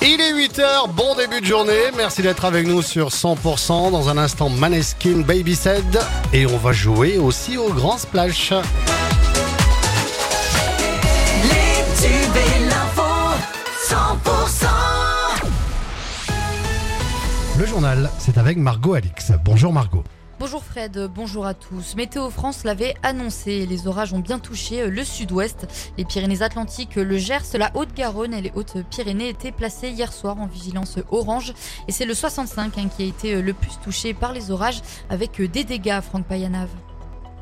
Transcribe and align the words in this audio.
Il 0.00 0.20
est 0.20 0.32
8h, 0.32 0.90
bon 0.94 1.16
début 1.16 1.40
de 1.40 1.46
journée. 1.46 1.90
Merci 1.96 2.22
d'être 2.22 2.44
avec 2.44 2.68
nous 2.68 2.82
sur 2.82 3.08
100%. 3.08 3.90
Dans 3.90 4.08
un 4.08 4.16
instant, 4.16 4.48
Maneskin 4.48 5.22
Baby 5.22 5.56
Said. 5.56 5.98
Et 6.32 6.46
on 6.46 6.56
va 6.58 6.72
jouer 6.72 7.18
aussi 7.18 7.56
au 7.56 7.72
Grand 7.72 7.98
Splash. 7.98 8.52
Les 11.42 11.82
tubes 12.00 12.36
et 12.36 12.60
l'info, 12.66 13.02
100%. 13.88 14.66
Le 17.58 17.66
journal, 17.66 18.10
c'est 18.18 18.38
avec 18.38 18.56
Margot 18.56 18.94
Alix. 18.94 19.32
Bonjour 19.44 19.72
Margot. 19.72 20.04
Bonjour 20.40 20.64
Fred, 20.64 21.10
bonjour 21.14 21.46
à 21.46 21.54
tous. 21.54 21.94
Météo 21.94 22.28
France 22.28 22.64
l'avait 22.64 22.94
annoncé, 23.04 23.66
les 23.66 23.86
orages 23.86 24.12
ont 24.12 24.18
bien 24.18 24.40
touché 24.40 24.88
le 24.88 25.04
sud-ouest. 25.04 25.68
Les 25.96 26.04
Pyrénées-Atlantiques, 26.04 26.96
le 26.96 27.16
Gers, 27.16 27.44
la 27.54 27.70
Haute-Garonne 27.76 28.34
et 28.34 28.42
les 28.42 28.52
Hautes-Pyrénées 28.56 29.28
étaient 29.28 29.52
placés 29.52 29.90
hier 29.90 30.12
soir 30.12 30.40
en 30.40 30.46
vigilance 30.46 30.98
orange. 31.10 31.54
Et 31.86 31.92
c'est 31.92 32.04
le 32.04 32.14
65 32.14 32.78
hein, 32.78 32.88
qui 32.94 33.04
a 33.04 33.06
été 33.06 33.40
le 33.40 33.54
plus 33.54 33.78
touché 33.82 34.12
par 34.12 34.32
les 34.32 34.50
orages 34.50 34.82
avec 35.08 35.40
des 35.40 35.62
dégâts, 35.62 36.00
Franck 36.00 36.26
Payanave. 36.26 36.70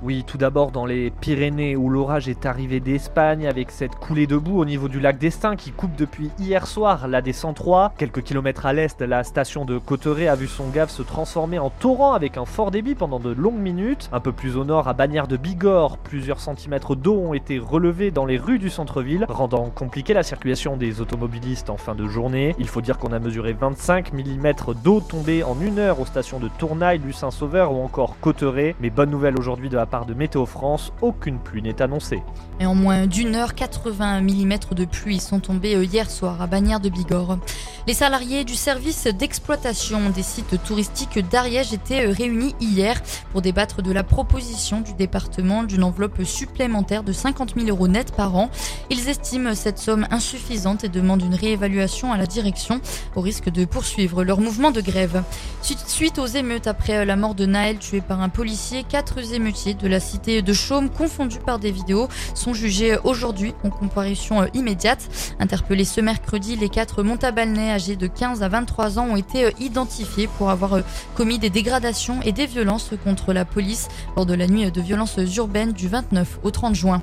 Oui, 0.05 0.24
tout 0.27 0.37
d'abord 0.37 0.73
dans 0.73 0.84
les 0.84 1.12
Pyrénées 1.12 1.77
où 1.77 1.88
l'orage 1.88 2.29
est 2.29 2.45
arrivé 2.45 2.80
d'Espagne 2.80 3.47
avec 3.47 3.70
cette 3.70 3.95
coulée 3.95 4.27
de 4.27 4.37
boue 4.37 4.59
au 4.59 4.65
niveau 4.65 4.88
du 4.88 4.98
lac 4.98 5.16
d'Estaing 5.16 5.55
qui 5.55 5.70
coupe 5.70 5.95
depuis 5.95 6.28
hier 6.41 6.66
soir 6.66 7.06
la 7.06 7.23
D103. 7.23 7.92
Quelques 7.97 8.23
kilomètres 8.23 8.66
à 8.66 8.73
l'est, 8.73 9.01
la 9.01 9.23
station 9.23 9.65
de 9.65 9.78
Cotteret 9.78 10.27
a 10.27 10.34
vu 10.34 10.48
son 10.48 10.70
gave 10.70 10.91
se 10.91 11.02
transformer 11.02 11.61
en 11.61 11.70
torrent 11.70 12.15
avec 12.15 12.37
un 12.37 12.47
fort 12.47 12.73
débit 12.73 12.97
pendant 12.97 13.20
de 13.20 13.30
longues 13.30 13.61
minutes. 13.61 14.11
Un 14.12 14.19
peu 14.19 14.33
plus 14.33 14.56
au 14.56 14.65
nord, 14.65 14.88
à 14.88 14.92
Bagnères 14.92 15.28
de 15.28 15.37
Bigorre, 15.37 15.98
plusieurs 15.98 16.41
centimètres 16.41 16.97
d'eau 16.97 17.20
ont 17.20 17.34
été 17.34 17.61
relevés 17.61 18.11
dans 18.11 18.27
les 18.27 18.39
rues 18.39 18.59
du 18.59 18.70
centre-ville, 18.70 19.27
rendant 19.28 19.70
compliquée 19.70 20.14
la 20.14 20.25
circulation 20.25 20.77
des 20.77 21.00
automobilistes 21.00 21.70
en 21.70 21.77
fin 21.77 21.95
de 21.95 22.09
journée. 22.09 22.56
Il 22.59 22.66
faut 22.66 22.80
dire 22.80 22.98
qu'on 22.98 23.12
a 23.12 23.20
mesuré 23.20 23.53
25 23.53 24.12
mm 24.12 24.53
d'eau 24.83 25.00
tombée 25.00 25.45
en 25.45 25.61
une 25.61 25.78
heure 25.78 26.00
aux 26.00 26.06
stations 26.06 26.41
de 26.41 26.48
Tournaille, 26.58 26.98
Lucin-Sauveur 26.98 27.73
ou 27.73 27.84
encore 27.84 28.17
Cotteret. 28.20 28.75
Mais 28.80 28.91
bonne 28.91 29.11
nouvelle 29.11 29.39
aujourd'hui 29.39 29.69
de 29.69 29.77
la 29.77 29.86
part 29.93 30.07
de 30.07 30.15
Météo 30.15 30.47
France, 30.47 30.91
aucune 31.03 31.39
pluie 31.39 31.61
n'est 31.61 31.83
annoncée. 31.83 32.23
Et 32.61 32.67
en 32.67 32.75
moins 32.75 33.07
d'une 33.07 33.35
heure, 33.35 33.55
80 33.55 34.23
mm 34.23 34.55
de 34.75 34.87
pluie 34.87 35.21
sont 35.21 35.39
tombés 35.39 35.75
euh, 35.75 35.85
hier 35.85 36.11
soir 36.11 36.41
à 36.41 36.47
Bagnères 36.47 36.81
de 36.81 36.89
Bigorre. 36.89 37.39
Les 37.87 37.93
salariés 37.93 38.45
du 38.45 38.55
service 38.55 39.07
d'exploitation 39.07 40.09
des 40.09 40.23
sites 40.23 40.63
touristiques 40.65 41.19
d'Ariège 41.29 41.75
étaient 41.75 42.07
euh, 42.07 42.13
réunis 42.13 42.55
hier 42.59 43.03
pour 43.33 43.43
débattre 43.43 43.83
de 43.83 43.93
la 43.93 44.03
proposition 44.03 44.81
du 44.81 44.95
département 44.95 45.63
d'une 45.63 45.85
enveloppe 45.85 46.23
supplémentaire 46.23 47.03
de 47.03 47.13
50 47.13 47.55
000 47.57 47.69
euros 47.69 47.89
net 47.89 48.17
par 48.17 48.35
an. 48.35 48.48
Ils 48.89 49.11
estiment 49.11 49.55
cette 49.55 49.79
somme 49.79 50.07
insuffisante 50.11 50.85
et 50.85 50.89
demandent 50.89 51.23
une 51.23 51.35
réévaluation 51.35 52.13
à 52.13 52.17
la 52.17 52.27
direction 52.27 52.81
au 53.15 53.20
risque 53.20 53.51
de 53.51 53.67
poursuivre 53.67 54.25
leur 54.25 54.41
mouvement 54.41 54.70
de 54.70 54.81
grève. 54.81 55.23
Suite 55.61 56.19
aux 56.19 56.27
émeutes 56.27 56.67
après 56.67 56.98
euh, 56.98 57.05
la 57.05 57.17
mort 57.17 57.35
de 57.35 57.45
Naël 57.45 57.79
tué 57.79 58.01
par 58.01 58.23
un 58.23 58.31
policier, 58.31 58.85
quatre 58.85 59.35
émeutiers 59.35 59.75
de 59.83 59.88
la 59.88 60.00
cité 60.00 60.42
de 60.42 60.52
Chaume 60.52 60.88
confondus 60.88 61.38
par 61.38 61.58
des 61.58 61.70
vidéos 61.70 62.08
sont 62.34 62.55
jugés 62.55 62.97
aujourd'hui 63.05 63.55
en 63.64 63.70
comparution 63.70 64.42
euh, 64.42 64.47
immédiate. 64.55 65.08
Interpellés 65.41 65.84
ce 65.84 66.00
mercredi, 66.00 66.56
les 66.56 66.69
quatre 66.69 67.02
Montabalnais 67.02 67.70
âgés 67.70 67.97
de 67.97 68.06
15 68.06 68.42
à 68.42 68.48
23 68.48 68.98
ans 68.98 69.08
ont 69.11 69.16
été 69.16 69.47
euh, 69.47 69.50
identifiés 69.61 70.28
pour 70.39 70.50
avoir 70.50 70.80
commis 71.14 71.39
des 71.39 71.50
dégradations 71.50 72.20
et 72.22 72.33
des 72.33 72.47
violences 72.47 72.91
contre 73.05 73.33
la 73.33 73.44
police 73.44 73.89
lors 74.16 74.27
de 74.27 74.34
la 74.34 74.47
nuit 74.47 74.70
de 74.70 74.80
violences 74.80 75.19
urbaines 75.36 75.72
du 75.72 75.89
29 75.89 76.39
au 76.42 76.50
30 76.50 76.74
juin. 76.74 77.02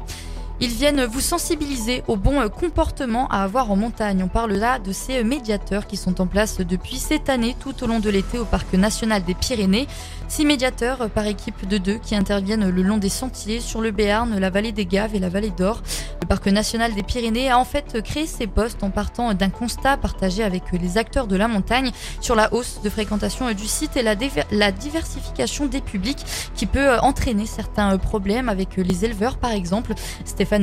Ils 0.61 0.71
viennent 0.71 1.05
vous 1.05 1.21
sensibiliser 1.21 2.03
au 2.09 2.17
bon 2.17 2.49
comportement 2.49 3.29
à 3.29 3.43
avoir 3.43 3.71
en 3.71 3.77
montagne. 3.77 4.21
On 4.21 4.27
parle 4.27 4.51
là 4.51 4.77
de 4.77 4.91
ces 4.91 5.23
médiateurs 5.23 5.87
qui 5.87 5.95
sont 5.95 6.19
en 6.19 6.27
place 6.27 6.57
depuis 6.57 6.97
cette 6.97 7.29
année 7.29 7.55
tout 7.61 7.81
au 7.81 7.87
long 7.87 8.01
de 8.01 8.09
l'été 8.09 8.37
au 8.37 8.43
Parc 8.43 8.73
national 8.73 9.23
des 9.23 9.35
Pyrénées. 9.35 9.87
Six 10.27 10.45
médiateurs 10.45 11.09
par 11.09 11.25
équipe 11.25 11.65
de 11.67 11.77
deux 11.77 11.97
qui 11.97 12.13
interviennent 12.13 12.69
le 12.69 12.81
long 12.83 12.97
des 12.97 13.09
sentiers 13.09 13.61
sur 13.61 13.79
le 13.79 13.91
Béarn, 13.91 14.37
la 14.37 14.49
vallée 14.49 14.73
des 14.73 14.85
Gaves 14.85 15.15
et 15.15 15.19
la 15.19 15.29
vallée 15.29 15.49
d'Or. 15.49 15.81
Le 16.21 16.27
Parc 16.27 16.45
national 16.47 16.93
des 16.93 17.03
Pyrénées 17.03 17.49
a 17.49 17.57
en 17.57 17.65
fait 17.65 18.01
créé 18.03 18.27
ces 18.27 18.45
postes 18.45 18.83
en 18.83 18.89
partant 18.89 19.33
d'un 19.33 19.49
constat 19.49 19.95
partagé 19.95 20.43
avec 20.43 20.63
les 20.73 20.97
acteurs 20.97 21.25
de 21.25 21.37
la 21.37 21.47
montagne 21.47 21.91
sur 22.19 22.35
la 22.35 22.53
hausse 22.53 22.81
de 22.83 22.89
fréquentation 22.89 23.51
du 23.53 23.65
site 23.65 23.95
et 23.95 24.03
la, 24.03 24.71
diversification 24.71 25.67
des 25.67 25.81
publics 25.81 26.23
qui 26.53 26.65
peut 26.65 26.99
entraîner 26.99 27.45
certains 27.45 27.97
problèmes 27.97 28.49
avec 28.49 28.75
les 28.75 29.05
éleveurs 29.05 29.37
par 29.37 29.51
exemple. 29.51 29.93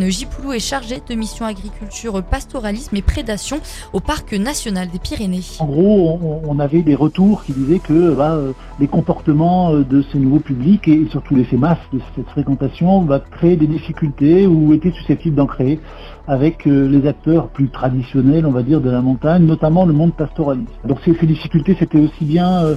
Gipoulou 0.08 0.52
est 0.52 0.58
chargé 0.58 1.00
de 1.08 1.14
mission 1.14 1.46
agriculture, 1.46 2.22
pastoralisme 2.22 2.96
et 2.96 3.02
prédation 3.02 3.58
au 3.92 4.00
Parc 4.00 4.32
national 4.32 4.88
des 4.88 4.98
Pyrénées. 4.98 5.42
En 5.60 5.66
gros, 5.66 6.18
on 6.44 6.58
avait 6.58 6.82
des 6.82 6.94
retours 6.94 7.44
qui 7.44 7.52
disaient 7.52 7.78
que 7.78 8.14
bah, 8.14 8.36
les 8.80 8.88
comportements 8.88 9.72
de 9.74 10.04
ces 10.12 10.18
nouveaux 10.18 10.40
publics 10.40 10.88
et 10.88 11.06
surtout 11.10 11.34
l'effet 11.36 11.56
masse 11.56 11.78
de 11.92 12.00
cette 12.14 12.28
fréquentation 12.28 13.02
va 13.02 13.20
créer 13.20 13.56
des 13.56 13.66
difficultés 13.66 14.46
ou 14.46 14.72
était 14.72 14.92
susceptible 14.92 15.36
d'en 15.36 15.46
créer 15.46 15.80
avec 16.28 16.66
euh, 16.66 16.88
les 16.88 17.06
acteurs 17.06 17.48
plus 17.48 17.68
traditionnels, 17.68 18.46
on 18.46 18.50
va 18.50 18.62
dire, 18.62 18.80
de 18.80 18.90
la 18.90 19.00
montagne, 19.00 19.44
notamment 19.44 19.84
le 19.84 19.92
monde 19.92 20.12
pastoraliste. 20.12 20.72
Donc 20.84 20.98
ces, 21.04 21.12
difficultés, 21.26 21.76
c'était 21.78 22.00
aussi 22.00 22.24
bien 22.24 22.64
euh, 22.64 22.76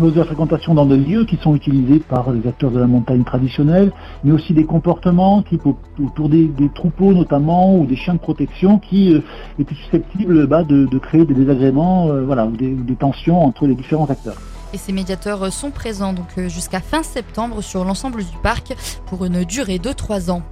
nos 0.00 0.10
fréquentation 0.24 0.74
dans 0.74 0.86
des 0.86 0.96
lieux 0.96 1.24
qui 1.24 1.36
sont 1.36 1.54
utilisés 1.54 2.00
par 2.00 2.32
les 2.32 2.46
acteurs 2.48 2.70
de 2.70 2.80
la 2.80 2.86
montagne 2.86 3.24
traditionnelle, 3.24 3.92
mais 4.24 4.32
aussi 4.32 4.54
des 4.54 4.64
comportements 4.64 5.42
qui, 5.42 5.58
autour 6.02 6.23
des, 6.28 6.50
troupeaux 6.74 7.12
notamment, 7.12 7.76
ou 7.76 7.86
des 7.86 7.96
chiens 7.96 8.14
de 8.14 8.18
protection 8.18 8.78
qui 8.78 9.14
euh, 9.14 9.20
étaient 9.58 9.74
susceptibles 9.74 10.46
bah, 10.46 10.64
de, 10.64 10.98
créer 10.98 11.24
des 11.24 11.34
désagréments 11.34 12.08
voilà, 12.24 12.46
ou 12.46 12.56
des 12.56 12.96
tensions 12.96 13.44
entre 13.44 13.66
les 13.66 13.74
différents 13.74 14.06
acteurs. 14.06 14.36
Et 14.74 14.76
ces 14.76 14.90
médiateurs 14.90 15.52
sont 15.52 15.70
présents 15.70 16.12
donc 16.12 16.26
euh, 16.36 16.48
jusqu'à 16.48 16.80
fin 16.80 17.04
septembre 17.04 17.62
sur 17.62 17.84
l'ensemble 17.84 18.24
du 18.24 18.36
parc 18.42 18.74
pour 19.06 19.24
une 19.24 19.44
durée 19.44 19.78
de 19.78 19.92
3 19.92 20.32
ans. 20.32 20.42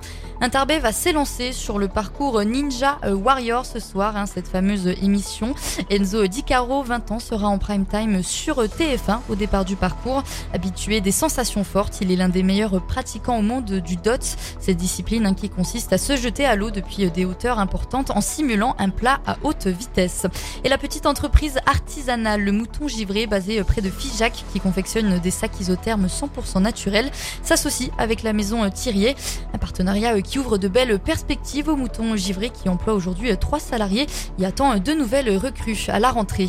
Intarbé 0.43 0.81
va 0.81 0.91
s'élancer 0.91 1.53
sur 1.53 1.79
le 1.79 1.87
parcours 1.87 2.43
Ninja 2.43 2.99
Warrior 3.07 3.65
ce 3.65 3.79
soir, 3.79 4.17
hein, 4.17 4.27
cette 4.27 4.49
fameuse 4.49 4.89
émission. 5.01 5.55
Enzo 5.89 6.27
Di 6.27 6.43
Caro, 6.43 6.83
20 6.83 7.13
ans, 7.13 7.21
sera 7.21 7.47
en 7.47 7.59
prime 7.59 7.87
time 7.87 8.25
sur 8.25 8.57
TF1 8.57 9.21
au 9.29 9.37
départ 9.37 9.65
du 9.65 9.77
parcours. 9.77 10.25
Habitué 10.53 11.01
des 11.01 11.13
sensations 11.13 11.63
fortes, 11.63 11.99
il 12.01 12.11
est 12.11 12.17
l'un 12.17 12.29
des 12.29 12.43
meilleurs 12.43 12.85
pratiquants 12.85 13.39
au 13.39 13.43
monde 13.43 13.71
du 13.71 13.95
DOT, 13.95 14.19
cette 14.59 14.79
discipline 14.79 15.27
hein, 15.27 15.35
qui 15.35 15.49
consiste 15.49 15.93
à 15.93 15.99
se 15.99 16.17
jeter 16.17 16.45
à 16.45 16.57
l'eau 16.57 16.73
depuis 16.73 17.09
des 17.09 17.25
hauteurs 17.25 17.61
importantes 17.61 18.11
en 18.11 18.21
simulant 18.21 18.75
un 18.81 18.89
plat 18.89 19.21
à 19.25 19.37
haute 19.45 19.69
vitesse. 19.69 20.27
Et 20.65 20.69
la 20.69 20.77
petite 20.77 21.07
entreprise 21.07 21.61
artisanale 21.67 22.41
Le 22.41 22.51
Mouton 22.51 22.89
Givré, 22.89 23.29
basée 23.29 23.63
près 23.63 23.81
de 23.81 23.91
Figeac, 23.91 24.45
qui 24.53 24.59
confectionne 24.59 25.21
des 25.21 25.31
sacs 25.31 25.61
isothermes 25.61 26.09
100% 26.09 26.63
naturels, 26.63 27.13
s'associe 27.45 27.93
avec 27.97 28.25
la 28.25 28.33
maison 28.33 28.69
Thirier, 28.71 29.15
un 29.55 29.59
partenariat 29.59 30.21
qui 30.32 30.32
qui 30.33 30.39
ouvre 30.39 30.57
de 30.57 30.67
belles 30.67 30.99
perspectives 30.99 31.69
au 31.69 31.77
mouton 31.77 32.17
givré 32.17 32.49
qui 32.49 32.71
emploie 32.71 32.95
aujourd'hui 32.95 33.37
trois 33.37 33.61
salariés 33.61 34.07
et 34.39 34.47
attend 34.47 34.79
de 34.79 34.93
nouvelles 34.95 35.37
recrues 35.37 35.85
à 35.89 35.99
la 35.99 36.11
rentrée. 36.11 36.49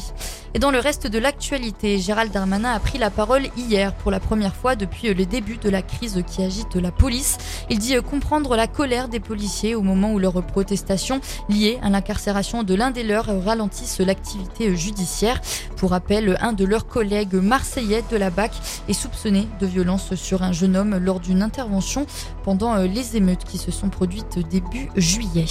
Et 0.54 0.60
dans 0.60 0.72
le 0.72 0.80
reste 0.80 1.08
de 1.08 1.20
l'actualité, 1.20 2.00
Gérald 2.00 2.32
Darmanin 2.32 2.72
a 2.72 2.80
pris 2.80 2.98
la 2.98 3.10
parole 3.10 3.48
hier 3.58 3.94
pour 3.94 4.10
la 4.10 4.22
première 4.22 4.56
fois 4.56 4.78
depuis 4.78 5.14
le 5.14 5.26
début 5.26 5.58
de 5.58 5.70
la 5.70 5.82
crise 5.82 6.24
qui 6.26 6.44
agite 6.44 6.76
la 6.76 6.92
police. 6.92 7.38
Il 7.70 7.80
dit 7.80 7.96
comprendre 8.08 8.56
la 8.56 8.68
colère 8.68 9.10
des 9.10 9.20
policiers 9.20 9.76
au 9.76 9.82
moment 9.82 10.14
où 10.14 10.20
leurs 10.20 10.42
protestations 10.46 11.20
liées 11.50 11.80
à 11.82 11.90
l'incarcération 11.90 12.64
de 12.64 12.76
l'un 12.76 12.92
des 12.92 13.04
leurs 13.04 13.44
ralentissent 13.44 14.00
l'activité 14.00 14.78
judiciaire. 14.78 15.42
Pour 15.76 15.90
rappel, 15.90 16.38
un 16.40 16.54
de 16.54 16.64
leurs 16.64 16.88
collègues 16.88 17.34
marseillais 17.34 18.04
de 18.10 18.16
la 18.16 18.30
BAC 18.30 18.54
est 18.88 18.94
soupçonné 18.94 19.48
de 19.60 19.66
violence 19.66 20.16
sur 20.16 20.44
un 20.44 20.54
jeune 20.54 20.78
homme 20.78 20.96
lors 20.98 21.20
d'une 21.20 21.42
intervention 21.42 22.06
pendant 22.44 22.78
les 22.78 23.18
émeutes 23.18 23.44
qui 23.44 23.58
se 23.58 23.73
sont 23.74 23.90
produites 23.90 24.40
début 24.40 24.90
juillet. 24.96 25.46